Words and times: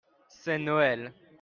c'est 0.29 0.57
Noël. 0.57 1.13